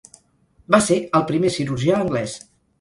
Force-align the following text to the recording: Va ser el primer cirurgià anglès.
Va 0.77 0.79
ser 0.85 0.97
el 1.21 1.27
primer 1.33 1.53
cirurgià 1.59 2.01
anglès. 2.03 2.37